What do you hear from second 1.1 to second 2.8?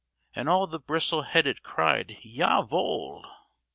headed cried, "_Ja